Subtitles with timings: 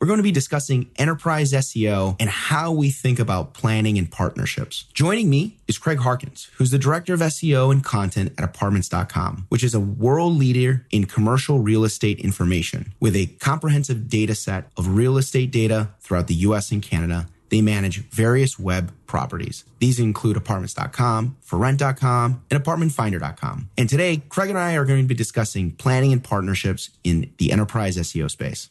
[0.00, 4.86] we're going to be discussing enterprise SEO and how we think about planning and partnerships.
[4.94, 9.62] Joining me is Craig Harkins, who's the director of SEO and content at apartments.com, which
[9.62, 14.96] is a world leader in commercial real estate information with a comprehensive data set of
[14.96, 19.64] real estate data throughout the US and Canada they manage various web properties.
[19.80, 23.70] These include apartments.com, forrent.com, and apartmentfinder.com.
[23.76, 27.52] And today, Craig and I are going to be discussing planning and partnerships in the
[27.52, 28.70] enterprise SEO space.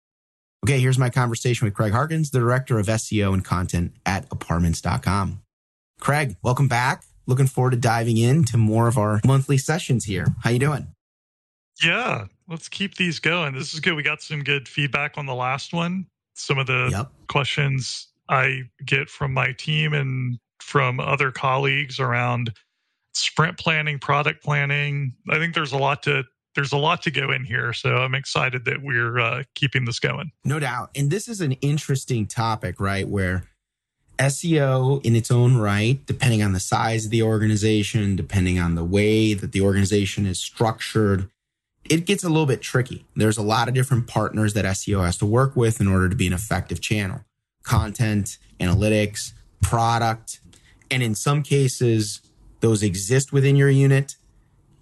[0.63, 5.41] Okay, here's my conversation with Craig Harkins, the director of SEO and content at apartments.com.
[5.99, 7.03] Craig, welcome back.
[7.25, 10.27] Looking forward to diving into more of our monthly sessions here.
[10.43, 10.87] How you doing?
[11.83, 13.55] Yeah, let's keep these going.
[13.55, 13.95] This is good.
[13.95, 16.05] We got some good feedback on the last one.
[16.35, 17.11] Some of the Yep.
[17.27, 22.53] questions I get from my team and from other colleagues around
[23.15, 25.15] sprint planning, product planning.
[25.29, 26.23] I think there's a lot to
[26.55, 29.99] there's a lot to go in here, so I'm excited that we're uh, keeping this
[29.99, 30.31] going.
[30.43, 30.89] No doubt.
[30.95, 33.07] And this is an interesting topic, right?
[33.07, 33.45] Where
[34.19, 38.83] SEO in its own right, depending on the size of the organization, depending on the
[38.83, 41.29] way that the organization is structured,
[41.89, 43.05] it gets a little bit tricky.
[43.15, 46.15] There's a lot of different partners that SEO has to work with in order to
[46.15, 47.21] be an effective channel
[47.63, 50.39] content, analytics, product.
[50.89, 52.21] And in some cases,
[52.59, 54.15] those exist within your unit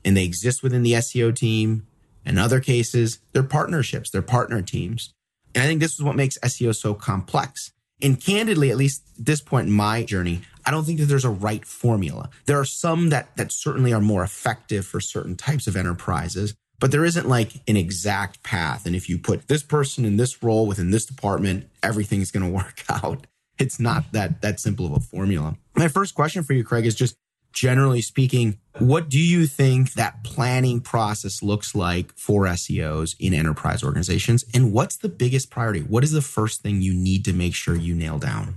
[0.03, 1.85] and they exist within the SEO team.
[2.25, 5.13] In other cases, they're partnerships, they're partner teams.
[5.55, 7.71] And I think this is what makes SEO so complex.
[8.01, 11.25] And candidly, at least at this point in my journey, I don't think that there's
[11.25, 12.29] a right formula.
[12.45, 16.91] There are some that that certainly are more effective for certain types of enterprises, but
[16.91, 18.85] there isn't like an exact path.
[18.85, 22.55] And if you put this person in this role within this department, everything's going to
[22.55, 23.27] work out.
[23.57, 25.57] It's not that that simple of a formula.
[25.75, 27.15] My first question for you, Craig, is just
[27.53, 33.83] generally speaking, what do you think that planning process looks like for SEOs in enterprise
[33.83, 34.45] organizations?
[34.53, 35.81] And what's the biggest priority?
[35.81, 38.55] What is the first thing you need to make sure you nail down?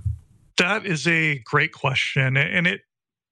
[0.57, 2.37] That is a great question.
[2.37, 2.81] And it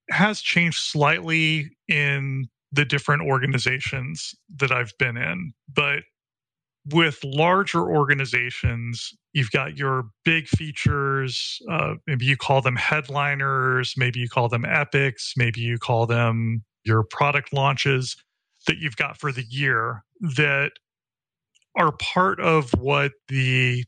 [0.10, 5.54] has changed slightly in the different organizations that I've been in.
[5.74, 6.04] But
[6.90, 11.62] with larger organizations, you've got your big features.
[11.70, 16.64] Uh, maybe you call them headliners, maybe you call them epics, maybe you call them
[16.84, 18.16] your product launches
[18.68, 20.04] that you've got for the year
[20.36, 20.72] that
[21.78, 23.84] are part of what the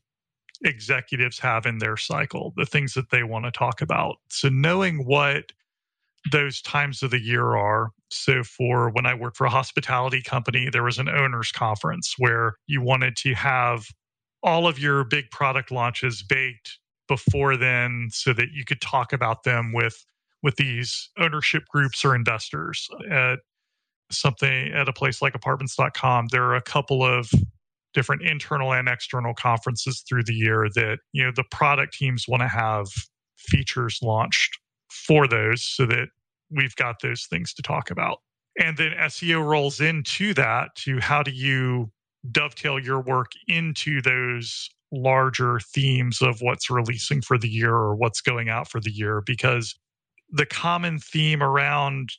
[0.64, 4.16] executives have in their cycle, the things that they want to talk about.
[4.30, 5.52] So, knowing what
[6.30, 7.90] those times of the year are.
[8.10, 12.54] So, for when I worked for a hospitality company, there was an owners conference where
[12.66, 13.86] you wanted to have
[14.42, 16.78] all of your big product launches baked
[17.08, 20.04] before then so that you could talk about them with
[20.42, 23.38] with these ownership groups or investors at
[24.10, 27.30] something at a place like apartments.com there are a couple of
[27.94, 32.42] different internal and external conferences through the year that you know the product teams want
[32.42, 32.86] to have
[33.38, 34.58] features launched
[34.94, 36.08] for those so that
[36.50, 38.18] we've got those things to talk about.
[38.58, 41.90] And then SEO rolls into that to how do you
[42.30, 48.20] dovetail your work into those larger themes of what's releasing for the year or what's
[48.20, 49.74] going out for the year because
[50.30, 52.10] the common theme around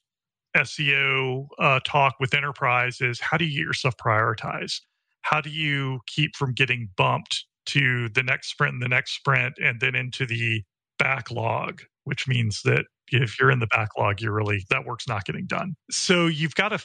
[0.55, 4.81] SEO uh, talk with enterprise is how do you get yourself prioritized?
[5.21, 9.55] How do you keep from getting bumped to the next sprint and the next sprint
[9.61, 10.63] and then into the
[10.99, 15.45] backlog which means that if you're in the backlog, you're really, that work's not getting
[15.45, 15.75] done.
[15.91, 16.79] So you've got to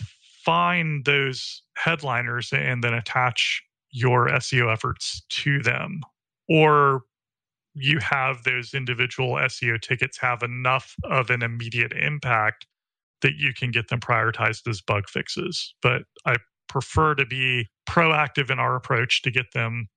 [0.44, 6.00] find those headliners and then attach your SEO efforts to them.
[6.48, 7.02] Or
[7.74, 12.66] you have those individual SEO tickets have enough of an immediate impact
[13.22, 15.74] that you can get them prioritized as bug fixes.
[15.82, 16.36] But I
[16.68, 19.88] prefer to be proactive in our approach to get them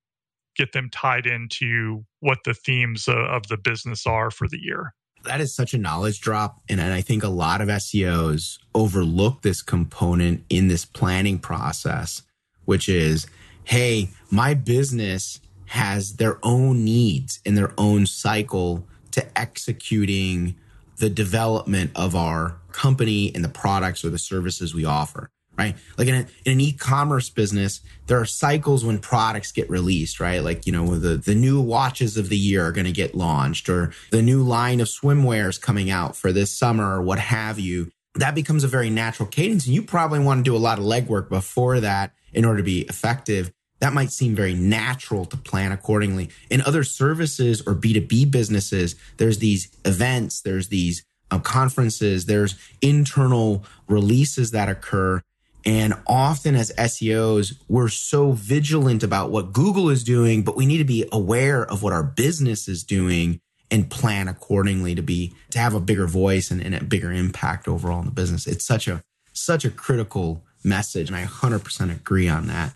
[0.56, 4.94] get them tied into what the themes uh, of the business are for the year
[5.24, 6.60] that is such a knowledge drop.
[6.68, 12.22] And, and I think a lot of SEOs overlook this component in this planning process,
[12.64, 13.26] which is,
[13.64, 20.56] hey, my business has their own needs and their own cycle to executing
[20.98, 25.76] the development of our company and the products or the services we offer right?
[25.96, 30.42] Like in, a, in an e-commerce business, there are cycles when products get released, right?
[30.42, 33.68] Like, you know, the, the new watches of the year are going to get launched
[33.68, 37.58] or the new line of swimwear is coming out for this summer or what have
[37.58, 37.90] you.
[38.16, 39.66] That becomes a very natural cadence.
[39.66, 42.64] And you probably want to do a lot of legwork before that in order to
[42.64, 43.52] be effective.
[43.80, 46.30] That might seem very natural to plan accordingly.
[46.48, 53.64] In other services or B2B businesses, there's these events, there's these uh, conferences, there's internal
[53.88, 55.20] releases that occur
[55.66, 60.78] and often as SEOs, we're so vigilant about what Google is doing, but we need
[60.78, 63.40] to be aware of what our business is doing
[63.70, 67.66] and plan accordingly to be to have a bigger voice and, and a bigger impact
[67.66, 68.46] overall in the business.
[68.46, 69.02] It's such a
[69.32, 71.08] such a critical message.
[71.08, 72.74] And I 100% agree on that.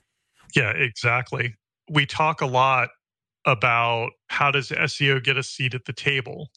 [0.54, 1.54] Yeah, exactly.
[1.90, 2.90] We talk a lot
[3.46, 6.50] about how does SEO get a seat at the table?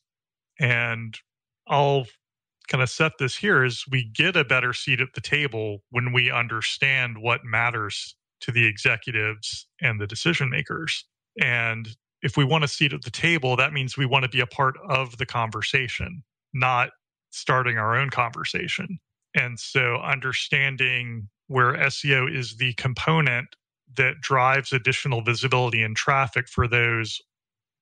[0.60, 1.18] And
[1.68, 2.06] I'll
[2.72, 6.14] kind of set this here is we get a better seat at the table when
[6.14, 11.04] we understand what matters to the executives and the decision makers.
[11.42, 11.90] And
[12.22, 14.48] if we want a seat at the table, that means we want to be a
[14.48, 16.24] part of the conversation,
[16.54, 16.92] not
[17.32, 19.00] starting our own conversation.
[19.36, 23.48] And so understanding where SEO is the component
[23.98, 27.20] that drives additional visibility and traffic for those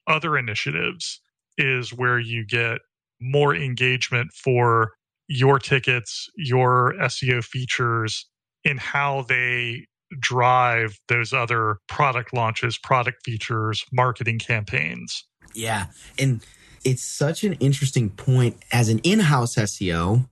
[0.07, 1.21] other initiatives
[1.57, 2.80] is where you get
[3.19, 4.94] more engagement for
[5.27, 8.27] your tickets, your SEO features,
[8.63, 9.86] in how they
[10.20, 15.24] drive those other product launches, product features, marketing campaigns.
[15.53, 15.88] Yeah.
[16.17, 16.43] And
[16.84, 20.27] it's such an interesting point as an in house SEO.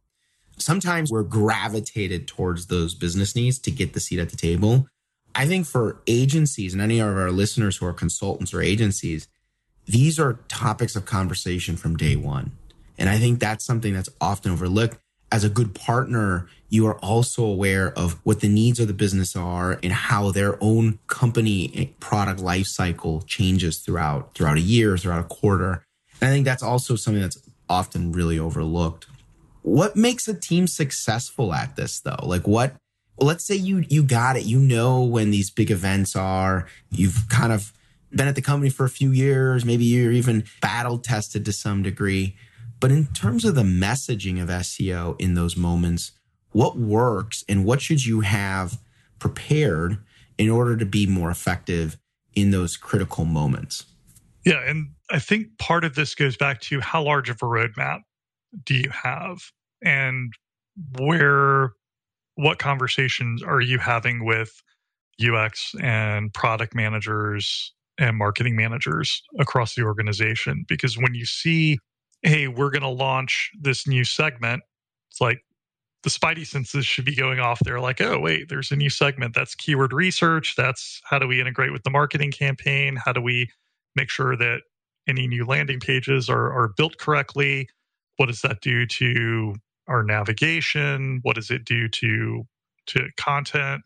[0.58, 4.88] Sometimes we're gravitated towards those business needs to get the seat at the table.
[5.36, 9.28] I think for agencies and any of our listeners who are consultants or agencies,
[9.86, 12.52] these are topics of conversation from day one.
[12.98, 14.98] And I think that's something that's often overlooked.
[15.32, 19.36] As a good partner, you are also aware of what the needs of the business
[19.36, 25.20] are and how their own company product life cycle changes throughout throughout a year, throughout
[25.20, 25.84] a quarter.
[26.22, 27.38] And I think that's also something that's
[27.70, 29.08] often really overlooked.
[29.64, 32.24] What makes a team successful at this though?
[32.24, 32.76] Like what
[33.20, 34.44] let's say you you got it.
[34.44, 36.68] You know when these big events are.
[36.90, 37.74] You've kind of
[38.12, 39.66] been at the company for a few years.
[39.66, 42.36] Maybe you're even battle tested to some degree.
[42.80, 46.12] But in terms of the messaging of SEO in those moments,
[46.52, 48.80] what works and what should you have
[49.20, 49.98] prepared
[50.38, 51.98] in order to be more effective
[52.36, 53.86] in those critical moments?
[54.46, 54.62] Yeah.
[54.66, 58.02] And I think part of this goes back to how large of a roadmap
[58.64, 59.40] do you have
[59.84, 60.34] and
[60.98, 61.74] where,
[62.36, 64.62] what conversations are you having with
[65.20, 70.66] UX and product managers and marketing managers across the organization.
[70.68, 71.80] Because when you see,
[72.24, 74.64] hey, we're going to launch this new segment,
[75.10, 75.40] it's like
[76.04, 79.34] the spidey senses should be going off They're like, oh, wait, there's a new segment.
[79.34, 80.56] That's keyword research.
[80.56, 82.96] That's how do we integrate with the marketing campaign?
[82.96, 83.50] How do we
[83.96, 84.62] make sure that
[85.08, 87.68] any new landing pages are, are built correctly?
[88.18, 89.56] What does that do to
[89.88, 91.20] our navigation?
[91.24, 92.46] What does it do to
[92.88, 93.82] to content?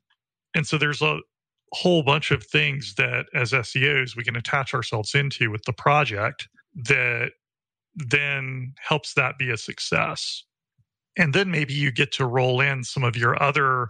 [0.54, 1.20] And so there's a
[1.74, 6.50] whole bunch of things that as SEOs we can attach ourselves into with the project
[6.76, 7.32] that
[7.96, 10.44] then helps that be a success.
[11.18, 13.90] And then maybe you get to roll in some of your other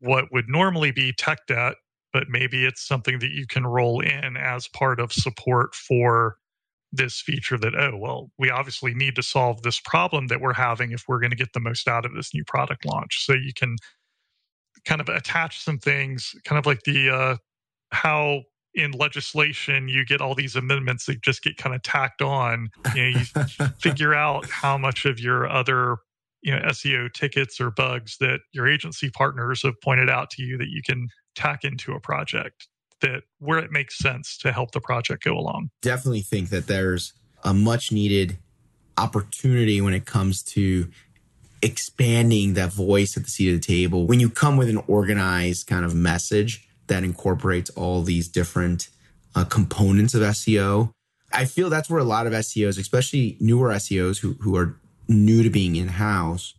[0.00, 1.74] what would normally be tech debt,
[2.12, 6.36] but maybe it's something that you can roll in as part of support for
[6.94, 10.92] this feature that oh well we obviously need to solve this problem that we're having
[10.92, 13.52] if we're going to get the most out of this new product launch so you
[13.54, 13.74] can
[14.84, 17.36] kind of attach some things kind of like the uh
[17.90, 18.42] how
[18.74, 23.12] in legislation you get all these amendments that just get kind of tacked on you
[23.12, 25.96] know you figure out how much of your other
[26.42, 30.58] you know seo tickets or bugs that your agency partners have pointed out to you
[30.58, 32.68] that you can tack into a project
[33.00, 35.70] that where it makes sense to help the project go along.
[35.82, 37.12] Definitely think that there's
[37.42, 38.38] a much needed
[38.96, 40.88] opportunity when it comes to
[41.60, 44.06] expanding that voice at the seat of the table.
[44.06, 48.88] When you come with an organized kind of message that incorporates all these different
[49.34, 50.92] uh, components of SEO,
[51.32, 55.42] I feel that's where a lot of SEOs, especially newer SEOs who, who are new
[55.42, 56.54] to being in house,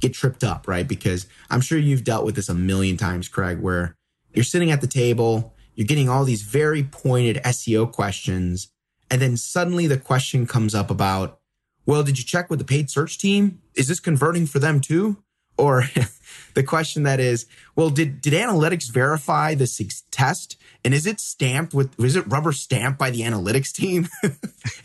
[0.00, 0.86] get tripped up, right?
[0.86, 3.94] Because I'm sure you've dealt with this a million times, Craig, where
[4.32, 8.68] you're sitting at the table, you're getting all these very pointed SEO questions.
[9.10, 11.38] And then suddenly the question comes up about,
[11.86, 13.60] well, did you check with the paid search team?
[13.74, 15.16] Is this converting for them too?
[15.60, 15.84] Or
[16.54, 20.56] the question that is, well, did, did analytics verify this test?
[20.84, 24.08] And is it stamped with, is it rubber stamped by the analytics team?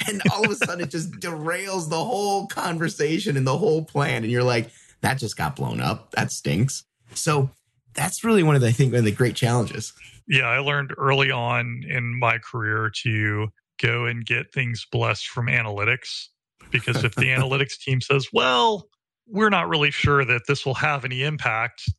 [0.07, 4.23] and all of a sudden it just derails the whole conversation and the whole plan.
[4.23, 6.11] And you're like, that just got blown up.
[6.11, 6.83] That stinks.
[7.13, 7.49] So
[7.93, 9.93] that's really one of the, I think, one of the great challenges
[10.27, 13.47] yeah, I learned early on in my career to
[13.81, 16.27] go and get things blessed from analytics
[16.71, 18.87] because if the analytics team says, well,
[19.27, 21.89] we're not really sure that this will have any impact,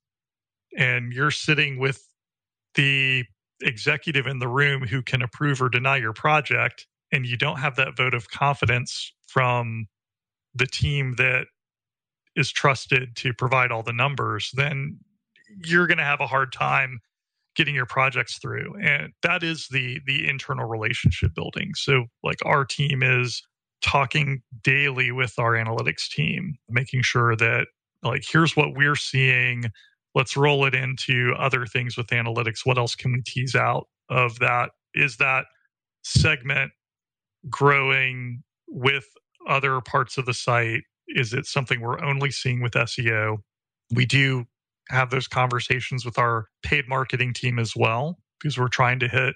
[0.76, 2.06] and you're sitting with
[2.74, 3.24] the
[3.62, 7.76] executive in the room who can approve or deny your project, and you don't have
[7.76, 9.86] that vote of confidence from
[10.54, 11.46] the team that
[12.36, 14.98] is trusted to provide all the numbers, then
[15.64, 17.00] you're going to have a hard time
[17.56, 18.74] getting your projects through.
[18.80, 21.72] And that is the the internal relationship building.
[21.74, 23.42] So like our team is
[23.82, 27.66] talking daily with our analytics team making sure that
[28.02, 29.64] like here's what we're seeing.
[30.14, 32.60] Let's roll it into other things with analytics.
[32.64, 34.70] What else can we tease out of that?
[34.94, 35.46] Is that
[36.02, 36.72] segment
[37.50, 39.04] growing with
[39.48, 40.82] other parts of the site?
[41.08, 43.38] Is it something we're only seeing with SEO
[43.94, 44.44] we do
[44.88, 49.34] have those conversations with our paid marketing team as well because we're trying to hit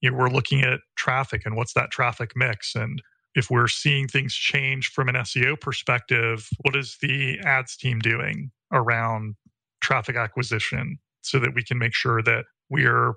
[0.00, 2.74] you know we're looking at traffic and what's that traffic mix?
[2.74, 3.02] And
[3.36, 8.50] if we're seeing things change from an SEO perspective what is the ads team doing
[8.72, 9.36] around
[9.80, 13.14] traffic acquisition so that we can make sure that we are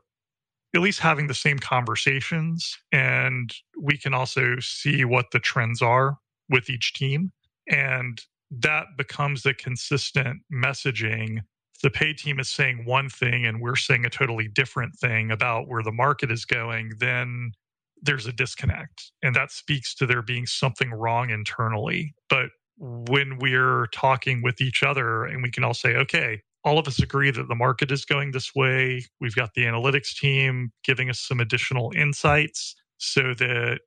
[0.76, 6.18] at least having the same conversations and we can also see what the trends are
[6.50, 7.32] with each team?
[7.68, 8.22] And
[8.52, 11.40] that becomes a consistent messaging.
[11.82, 15.68] The paid team is saying one thing and we're saying a totally different thing about
[15.68, 17.52] where the market is going, then
[18.02, 19.12] there's a disconnect.
[19.24, 22.14] And that speaks to there being something wrong internally.
[22.30, 26.88] But when we're talking with each other and we can all say, okay, all of
[26.88, 29.06] us agree that the market is going this way.
[29.20, 33.80] We've got the analytics team giving us some additional insights so that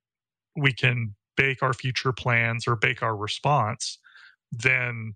[0.57, 3.99] we can bake our future plans or bake our response.
[4.51, 5.15] Then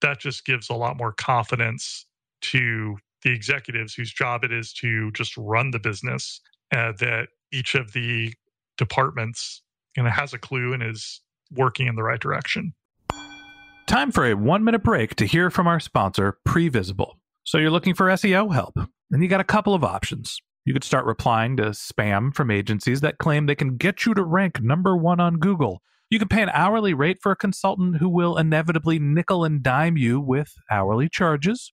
[0.00, 2.06] that just gives a lot more confidence
[2.42, 6.40] to the executives whose job it is to just run the business
[6.72, 8.34] uh, that each of the
[8.76, 9.62] departments
[9.96, 11.20] know has a clue and is
[11.52, 12.74] working in the right direction.
[13.86, 17.12] Time for a one minute break to hear from our sponsor previsible.
[17.44, 18.74] So you're looking for seo help
[19.10, 20.40] and you got a couple of options.
[20.64, 24.24] You could start replying to spam from agencies that claim they can get you to
[24.24, 25.82] rank number one on google.
[26.10, 29.96] You can pay an hourly rate for a consultant who will inevitably nickel and dime
[29.96, 31.72] you with hourly charges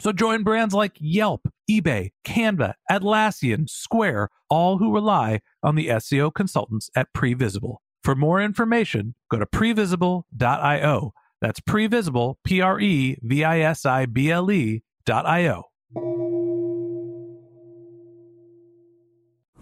[0.00, 6.32] So join brands like Yelp, eBay, Canva, Atlassian, Square, all who rely on the SEO
[6.32, 7.76] consultants at Previsible.
[8.02, 11.12] For more information, go to previsible.io.
[11.42, 15.64] That's previsible, P R E V I S I B L E dot I O.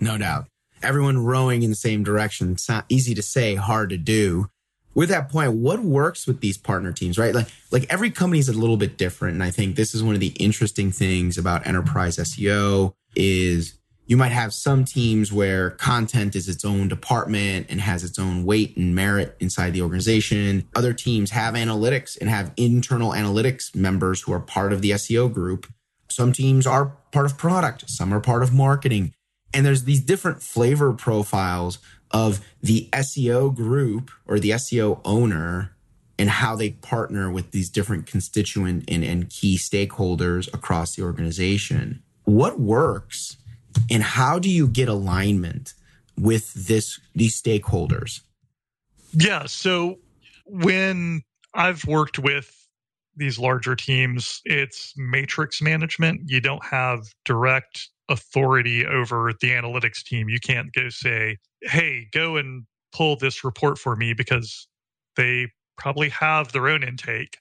[0.01, 0.47] No doubt.
[0.83, 2.53] Everyone rowing in the same direction.
[2.53, 4.47] It's not easy to say, hard to do.
[4.99, 7.33] With that point, what works with these partner teams, right?
[7.33, 9.35] Like, like every company is a little bit different.
[9.35, 14.17] And I think this is one of the interesting things about enterprise SEO is you
[14.17, 18.77] might have some teams where content is its own department and has its own weight
[18.77, 20.67] and merit inside the organization.
[20.75, 25.33] Other teams have analytics and have internal analytics members who are part of the SEO
[25.33, 25.73] group.
[26.09, 29.15] Some teams are part of product, some are part of marketing.
[29.55, 31.79] And there's these different flavor profiles
[32.11, 35.75] of the SEO group or the SEO owner
[36.19, 42.03] and how they partner with these different constituent and, and key stakeholders across the organization.
[42.25, 43.37] What works
[43.91, 45.75] and how do you get alignment
[46.19, 48.21] with this these stakeholders?
[49.13, 49.99] Yeah, so
[50.45, 51.23] when
[51.55, 52.55] I've worked with
[53.17, 56.23] these larger teams, it's matrix management.
[56.27, 60.29] You don't have direct authority over the analytics team.
[60.29, 64.67] You can't go say, hey, go and pull this report for me because
[65.17, 67.39] they probably have their own intake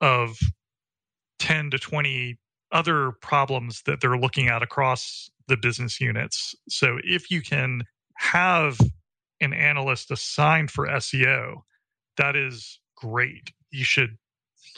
[0.00, 0.38] of
[1.38, 2.38] 10 to 20
[2.72, 6.54] other problems that they're looking at across the business units.
[6.68, 7.82] So if you can
[8.16, 8.78] have
[9.40, 11.62] an analyst assigned for SEO,
[12.16, 13.52] that is great.
[13.70, 14.16] You should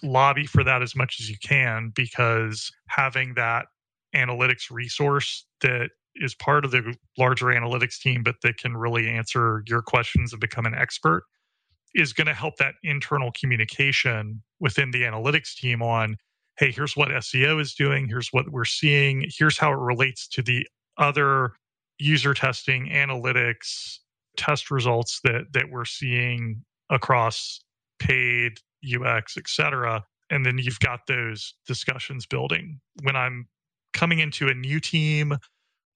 [0.03, 3.67] lobby for that as much as you can because having that
[4.15, 9.63] analytics resource that is part of the larger analytics team, but that can really answer
[9.67, 11.25] your questions and become an expert
[11.95, 16.17] is going to help that internal communication within the analytics team on
[16.59, 20.43] hey, here's what SEO is doing, here's what we're seeing, here's how it relates to
[20.43, 20.67] the
[20.99, 21.53] other
[21.99, 23.99] user testing, analytics,
[24.37, 27.61] test results that that we're seeing across
[27.99, 30.05] paid UX, et cetera.
[30.31, 32.81] And then you've got those discussions building.
[33.03, 33.49] When I'm
[33.93, 35.37] coming into a new team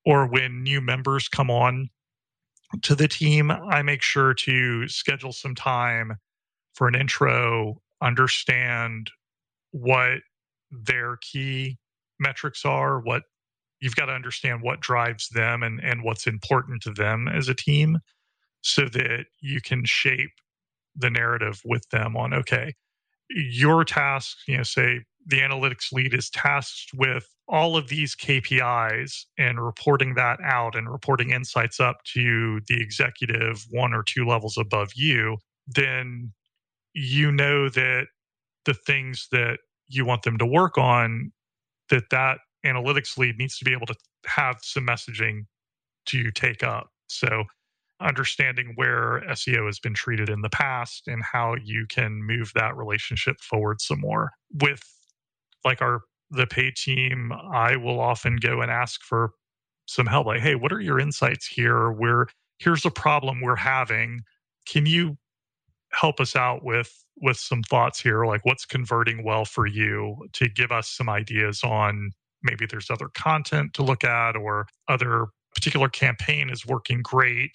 [0.05, 1.89] or when new members come on
[2.83, 6.17] to the team, I make sure to schedule some time
[6.75, 9.11] for an intro, understand
[9.71, 10.19] what
[10.71, 11.79] their key
[12.19, 13.23] metrics are, what
[13.81, 17.55] you've got to understand what drives them and, and what's important to them as a
[17.55, 17.99] team
[18.63, 20.31] so that you can shape
[20.97, 22.73] the narrative with them on okay
[23.29, 29.25] your task you know say the analytics lead is tasked with all of these KPIs
[29.39, 34.57] and reporting that out and reporting insights up to the executive one or two levels
[34.59, 36.33] above you, then
[36.95, 38.07] you know that
[38.65, 39.59] the things that
[39.89, 41.33] you want them to work on
[41.91, 43.95] that that analytics lead needs to be able to
[44.27, 45.45] have some messaging
[46.07, 46.89] to take up.
[47.09, 47.45] So
[48.01, 52.77] understanding where seo has been treated in the past and how you can move that
[52.77, 54.33] relationship forward some more.
[54.63, 54.83] With
[55.65, 59.33] like our the pay team i will often go and ask for
[59.87, 61.91] some help like hey what are your insights here?
[61.91, 62.27] Where
[62.59, 64.21] here's a problem we're having.
[64.67, 65.17] Can you
[65.93, 68.25] help us out with with some thoughts here?
[68.25, 72.11] Like what's converting well for you to give us some ideas on
[72.43, 77.53] maybe there's other content to look at or other particular campaign is working great?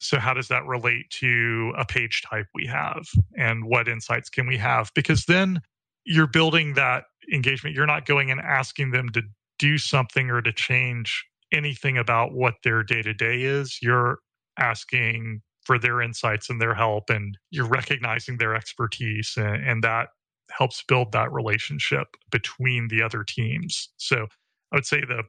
[0.00, 4.46] So how does that relate to a page type we have and what insights can
[4.46, 4.90] we have?
[4.94, 5.60] Because then
[6.04, 9.22] you're building that engagement you're not going and asking them to
[9.58, 13.78] do something or to change anything about what their day to day is.
[13.82, 14.18] You're
[14.58, 20.08] asking for their insights and their help and you're recognizing their expertise and, and that
[20.50, 23.90] helps build that relationship between the other teams.
[23.96, 24.26] So
[24.72, 25.22] i would say the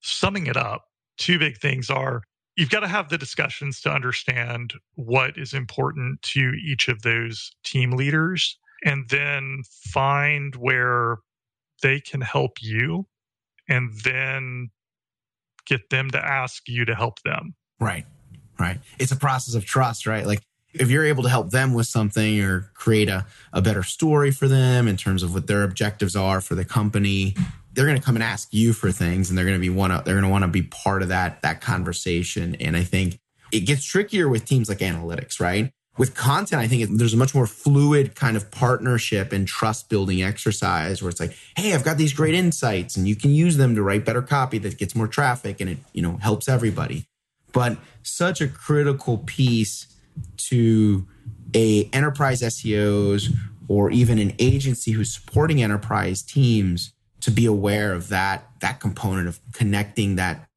[0.00, 0.84] summing it up
[1.18, 2.22] two big things are
[2.56, 7.52] you've got to have the discussions to understand what is important to each of those
[7.64, 9.62] team leaders and then
[9.92, 11.18] find where
[11.82, 13.06] they can help you
[13.68, 14.70] and then
[15.66, 18.06] get them to ask you to help them right
[18.62, 18.78] right?
[18.98, 20.26] It's a process of trust, right?
[20.26, 20.40] Like
[20.72, 24.48] if you're able to help them with something or create a, a better story for
[24.48, 27.34] them in terms of what their objectives are for the company,
[27.72, 29.90] they're going to come and ask you for things and they're going to be one
[29.90, 32.54] to they're going to want to be part of that that conversation.
[32.60, 33.18] And I think
[33.50, 35.72] it gets trickier with teams like analytics, right?
[35.98, 40.22] With content, I think there's a much more fluid kind of partnership and trust building
[40.22, 43.74] exercise where it's like, hey, I've got these great insights and you can use them
[43.74, 47.04] to write better copy that gets more traffic and it, you know, helps everybody.
[47.52, 49.86] But such a critical piece
[50.36, 51.06] to
[51.54, 53.28] a enterprise SEOs
[53.68, 59.28] or even an agency who's supporting enterprise teams to be aware of that that component
[59.28, 60.48] of connecting that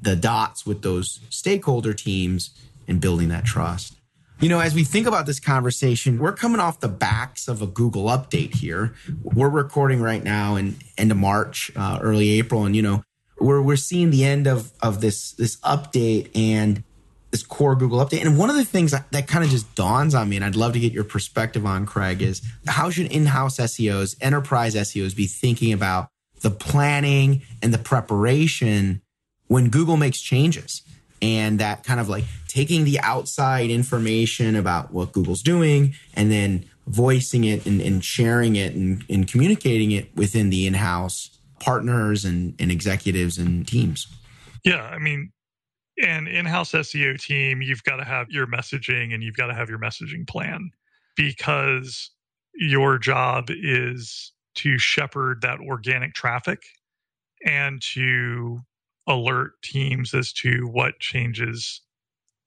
[0.00, 2.50] the dots with those stakeholder teams
[2.88, 3.94] and building that trust.
[4.42, 7.66] You know, as we think about this conversation, we're coming off the backs of a
[7.66, 8.92] Google update here.
[9.22, 13.04] We're recording right now in end of March, uh, early April, and you know,
[13.38, 16.82] we're we're seeing the end of of this this update and
[17.30, 18.26] this core Google update.
[18.26, 20.56] And one of the things that, that kind of just dawns on me, and I'd
[20.56, 25.28] love to get your perspective on, Craig, is how should in-house SEOs, enterprise SEOs, be
[25.28, 26.08] thinking about
[26.40, 29.02] the planning and the preparation
[29.46, 30.82] when Google makes changes?
[31.22, 36.68] And that kind of like taking the outside information about what Google's doing and then
[36.86, 42.54] voicing it and, and sharing it and, and communicating it within the in-house partners and,
[42.58, 44.08] and executives and teams.
[44.64, 45.32] Yeah, I mean,
[46.02, 49.70] an in-house SEO team, you've got to have your messaging and you've got to have
[49.70, 50.70] your messaging plan
[51.16, 52.10] because
[52.54, 56.62] your job is to shepherd that organic traffic
[57.46, 58.58] and to
[59.06, 61.80] alert teams as to what changes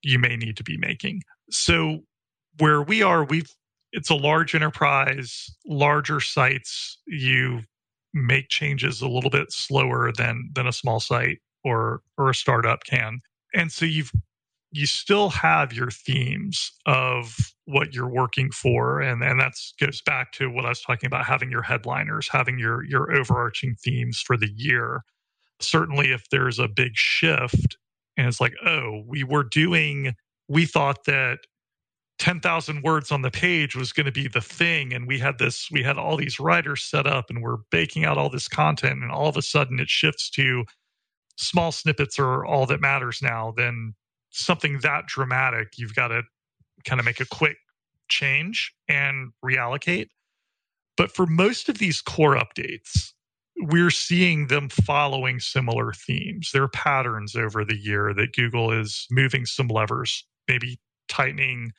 [0.02, 1.22] you may need to be making.
[1.50, 2.00] So
[2.58, 3.50] where we are, we've
[3.92, 7.60] it's a large enterprise, larger sites, you
[8.12, 12.84] make changes a little bit slower than than a small site or or a startup
[12.84, 13.20] can.
[13.54, 14.12] And so you've
[14.72, 19.00] you still have your themes of what you're working for.
[19.00, 22.58] And and that goes back to what I was talking about having your headliners having
[22.58, 25.02] your your overarching themes for the year
[25.60, 27.78] certainly if there's a big shift
[28.16, 30.14] and it's like oh we were doing
[30.48, 31.38] we thought that
[32.18, 35.68] 10,000 words on the page was going to be the thing and we had this
[35.70, 39.10] we had all these writers set up and we're baking out all this content and
[39.10, 40.64] all of a sudden it shifts to
[41.36, 43.94] small snippets are all that matters now, then
[44.30, 46.22] something that dramatic, you've got to
[46.84, 47.56] kind of make a quick
[48.08, 50.08] change and reallocate.
[50.96, 53.12] But for most of these core updates,
[53.58, 56.50] we're seeing them following similar themes.
[56.52, 61.72] There are patterns over the year that Google is moving some levers, maybe tightening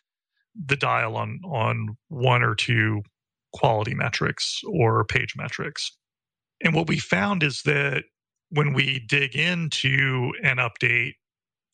[0.56, 3.04] the dial on on one or two
[3.54, 5.92] quality metrics or page metrics.
[6.63, 8.04] And what we found is that
[8.50, 11.13] when we dig into an update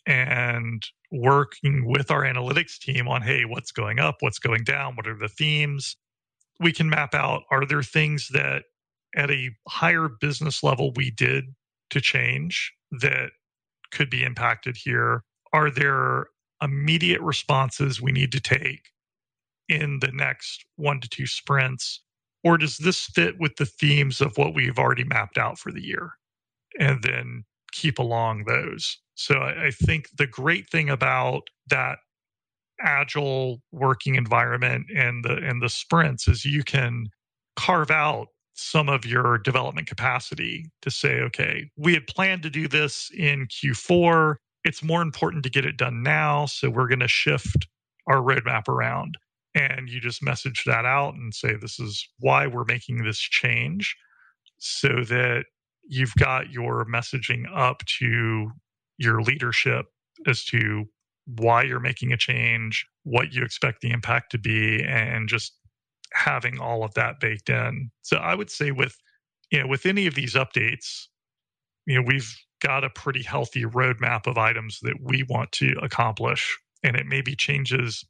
[0.05, 5.07] and working with our analytics team on hey what's going up what's going down what
[5.07, 5.95] are the themes
[6.59, 8.63] we can map out are there things that
[9.15, 11.45] at a higher business level we did
[11.89, 13.31] to change that
[13.91, 16.27] could be impacted here are there
[16.61, 18.89] immediate responses we need to take
[19.69, 22.01] in the next one to two sprints
[22.43, 25.83] or does this fit with the themes of what we've already mapped out for the
[25.83, 26.11] year
[26.79, 28.99] and then keep along those.
[29.15, 31.99] So I, think the great thing about that
[32.81, 37.07] agile working environment and the and the sprints is you can
[37.55, 42.67] carve out some of your development capacity to say okay we had planned to do
[42.67, 47.07] this in q4 it's more important to get it done now so we're going to
[47.07, 47.67] shift
[48.07, 49.17] our roadmap around.
[49.55, 53.95] And you just message that out and say this is why we're making this change
[54.57, 55.45] so that
[55.87, 58.51] you've got your messaging up to
[58.97, 59.85] your leadership
[60.25, 60.85] as to
[61.25, 65.53] why you're making a change, what you expect the impact to be, and just
[66.13, 67.91] having all of that baked in.
[68.01, 68.97] So I would say with
[69.51, 71.07] you know with any of these updates,
[71.85, 76.57] you know we've got a pretty healthy roadmap of items that we want to accomplish,
[76.83, 78.05] and it maybe changes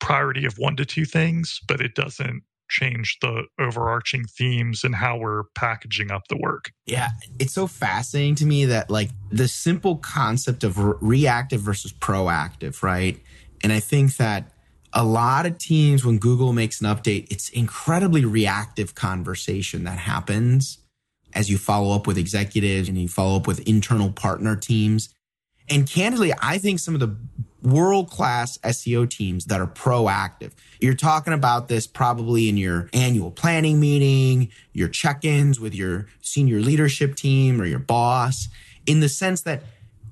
[0.00, 5.16] priority of one to two things, but it doesn't change the overarching themes and how
[5.16, 6.72] we're packaging up the work.
[6.86, 11.92] Yeah, it's so fascinating to me that like the simple concept of re- reactive versus
[11.92, 13.20] proactive, right?
[13.62, 14.50] And I think that
[14.94, 20.78] a lot of teams when Google makes an update, it's incredibly reactive conversation that happens
[21.34, 25.12] as you follow up with executives and you follow up with internal partner teams.
[25.68, 27.16] And candidly, I think some of the
[27.60, 30.52] world class SEO teams that are proactive.
[30.80, 36.06] You're talking about this probably in your annual planning meeting, your check ins with your
[36.20, 38.48] senior leadership team or your boss,
[38.86, 39.62] in the sense that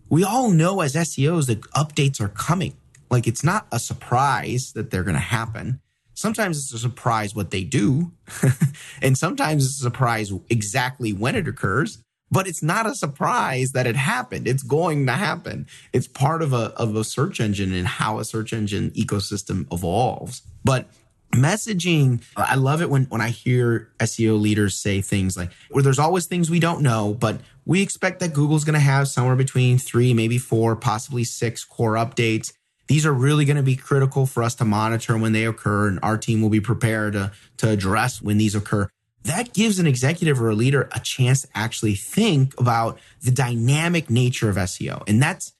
[0.08, 2.74] we all know as SEOs that updates are coming.
[3.12, 5.80] Like it's not a surprise that they're going to happen.
[6.14, 8.12] Sometimes it's a surprise what they do.
[9.02, 11.98] and sometimes it's a surprise exactly when it occurs,
[12.30, 14.48] but it's not a surprise that it happened.
[14.48, 15.66] It's going to happen.
[15.92, 20.40] It's part of a, of a search engine and how a search engine ecosystem evolves.
[20.64, 20.88] But
[21.32, 25.98] messaging, I love it when, when I hear SEO leaders say things like, well, there's
[25.98, 29.76] always things we don't know, but we expect that Google's going to have somewhere between
[29.76, 32.52] three, maybe four, possibly six core updates.
[32.88, 35.98] These are really going to be critical for us to monitor when they occur, and
[36.02, 38.88] our team will be prepared to, to address when these occur.
[39.24, 44.10] That gives an executive or a leader a chance to actually think about the dynamic
[44.10, 45.02] nature of SEO.
[45.08, 45.52] And that's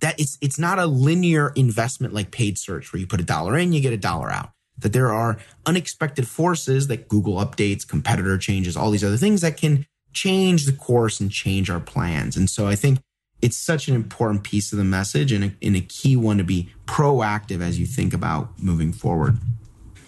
[0.00, 3.56] that it's it's not a linear investment like paid search where you put a dollar
[3.56, 4.50] in, you get a dollar out.
[4.78, 9.56] That there are unexpected forces like Google updates, competitor changes, all these other things that
[9.56, 12.36] can change the course and change our plans.
[12.36, 12.98] And so I think
[13.42, 16.44] it's such an important piece of the message and a, and a key one to
[16.44, 19.36] be proactive as you think about moving forward.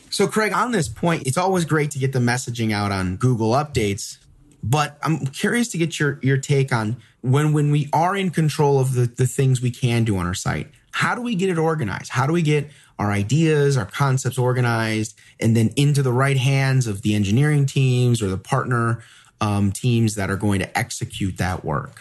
[0.08, 3.50] So, Craig, on this point, it's always great to get the messaging out on Google
[3.50, 4.18] updates,
[4.62, 8.78] but I'm curious to get your, your take on when, when we are in control
[8.78, 11.58] of the, the things we can do on our site, how do we get it
[11.58, 12.10] organized?
[12.10, 12.70] How do we get
[13.00, 18.22] our ideas, our concepts organized, and then into the right hands of the engineering teams
[18.22, 19.02] or the partner
[19.40, 22.00] um, teams that are going to execute that work?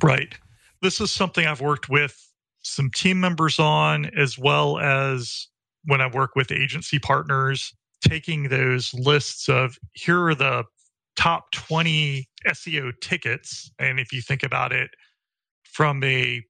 [0.00, 0.38] Right
[0.82, 2.16] this is something I've worked with
[2.62, 5.48] some team members on, as well as
[5.84, 7.72] when I work with agency partners,
[8.06, 10.64] taking those lists of here are the
[11.16, 13.70] top 20 SEO tickets.
[13.78, 14.90] And if you think about it
[15.64, 16.42] from a,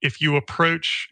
[0.00, 1.08] if you approach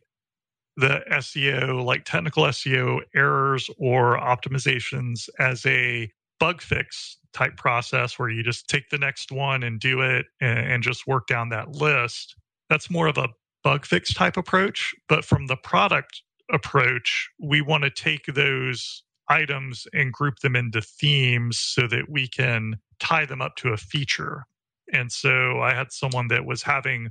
[0.77, 8.29] the SEO, like technical SEO errors or optimizations as a bug fix type process where
[8.29, 11.77] you just take the next one and do it and, and just work down that
[11.77, 12.35] list
[12.71, 13.29] that's more of a
[13.63, 14.95] bug fix type approach.
[15.09, 16.23] But from the product
[16.53, 22.29] approach, we want to take those items and group them into themes so that we
[22.29, 24.45] can tie them up to a feature.
[24.93, 27.11] And so I had someone that was having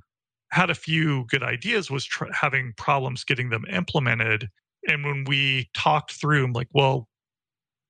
[0.51, 4.49] had a few good ideas was tr- having problems getting them implemented
[4.87, 7.08] and when we talked through like well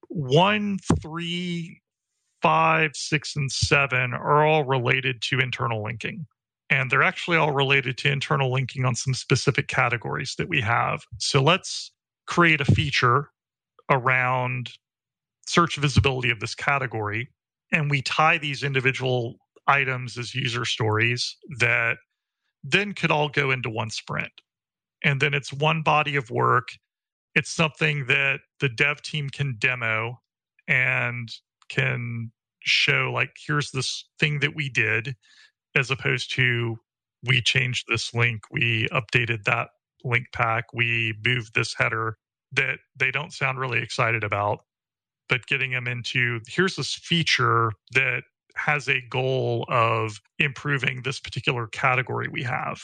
[0.10, 1.82] one three
[2.41, 6.26] five six and seven are all related to internal linking
[6.69, 11.02] and they're actually all related to internal linking on some specific categories that we have.
[11.17, 11.91] So let's
[12.28, 13.30] create a feature
[13.89, 14.72] around
[15.48, 17.28] search visibility of this category,
[17.72, 21.98] and we tie these individual items as user stories that
[22.63, 24.32] then could all go into one sprint.
[25.04, 26.69] And then it's one body of work.
[27.36, 30.20] It's something that the dev team can demo
[30.68, 31.30] and
[31.70, 35.15] can show, like, here's this thing that we did
[35.76, 36.78] as opposed to
[37.26, 39.70] we changed this link, we updated that
[40.04, 42.18] link pack, we moved this header
[42.52, 44.60] that they don't sound really excited about.
[45.28, 48.24] But getting them into here's this feature that
[48.56, 52.82] has a goal of improving this particular category we have.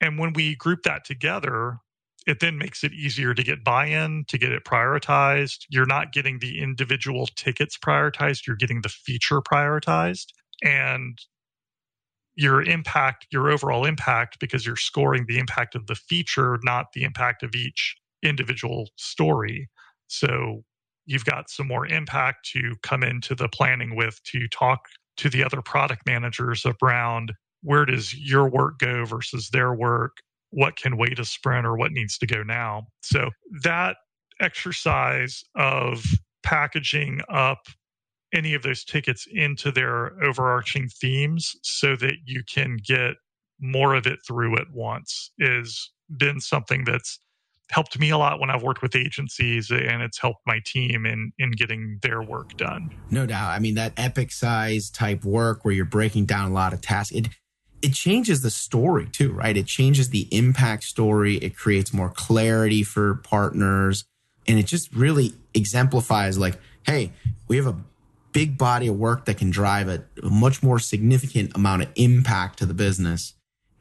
[0.00, 1.78] And when we group that together,
[2.28, 5.64] it then makes it easier to get buy in, to get it prioritized.
[5.70, 10.26] You're not getting the individual tickets prioritized, you're getting the feature prioritized.
[10.62, 11.18] And
[12.36, 17.02] your impact, your overall impact, because you're scoring the impact of the feature, not the
[17.02, 19.70] impact of each individual story.
[20.08, 20.64] So
[21.06, 24.80] you've got some more impact to come into the planning with to talk
[25.16, 30.18] to the other product managers around where does your work go versus their work
[30.50, 33.30] what can wait a sprint or what needs to go now so
[33.62, 33.96] that
[34.40, 36.02] exercise of
[36.42, 37.66] packaging up
[38.32, 43.14] any of those tickets into their overarching themes so that you can get
[43.60, 47.18] more of it through at once is been something that's
[47.70, 51.32] helped me a lot when I've worked with agencies and it's helped my team in
[51.38, 52.90] in getting their work done.
[53.10, 53.50] No doubt.
[53.50, 57.14] I mean that epic size type work where you're breaking down a lot of tasks.
[57.14, 57.28] It
[57.82, 59.56] it changes the story too, right?
[59.56, 61.36] It changes the impact story.
[61.36, 64.04] It creates more clarity for partners
[64.48, 67.12] and it just really exemplifies like, hey,
[67.46, 67.76] we have a
[68.32, 72.58] big body of work that can drive a, a much more significant amount of impact
[72.58, 73.34] to the business.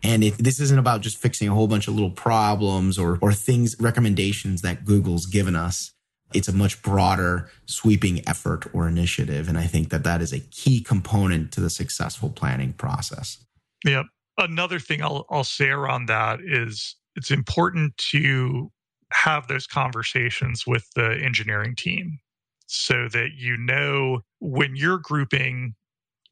[0.04, 3.76] And this isn't about just fixing a whole bunch of little problems or, or things,
[3.80, 5.92] recommendations that Google's given us.
[6.34, 9.48] It's a much broader sweeping effort or initiative.
[9.48, 13.38] And I think that that is a key component to the successful planning process.
[13.86, 14.04] Yeah.
[14.38, 18.72] Another thing I'll, I'll say around that is it's important to
[19.12, 22.20] have those conversations with the engineering team
[22.68, 25.74] so that you know when you're grouping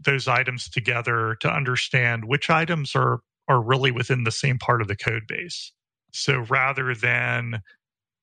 [0.04, 4.88] those items together to understand which items are are really within the same part of
[4.88, 5.72] the code base.
[6.12, 7.62] So rather than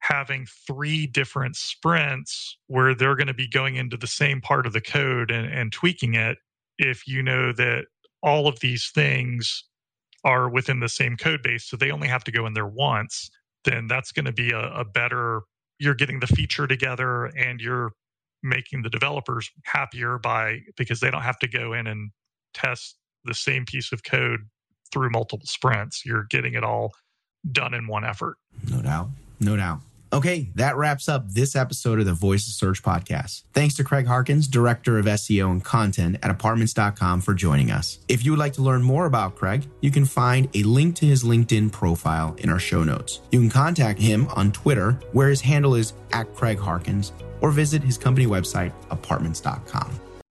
[0.00, 4.72] having three different sprints where they're going to be going into the same part of
[4.72, 6.38] the code and, and tweaking it,
[6.78, 7.84] if you know that
[8.22, 9.64] all of these things
[10.24, 13.30] are within the same code base, so they only have to go in there once,
[13.64, 15.42] then that's going to be a, a better,
[15.78, 17.92] you're getting the feature together and you're
[18.42, 22.10] making the developers happier by because they don't have to go in and
[22.54, 24.40] test the same piece of code
[24.92, 26.04] through multiple sprints.
[26.04, 26.92] You're getting it all
[27.50, 28.36] done in one effort.
[28.68, 29.08] No doubt.
[29.40, 29.80] No doubt.
[30.12, 33.44] Okay, that wraps up this episode of the Voice of Search podcast.
[33.54, 37.98] Thanks to Craig Harkins, Director of SEO and Content at apartments.com for joining us.
[38.08, 41.06] If you would like to learn more about Craig, you can find a link to
[41.06, 43.20] his LinkedIn profile in our show notes.
[43.30, 47.82] You can contact him on Twitter, where his handle is at Craig Harkins, or visit
[47.82, 49.98] his company website, apartments.com.